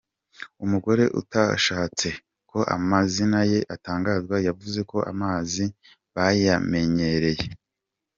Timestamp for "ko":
2.49-2.59, 4.91-4.97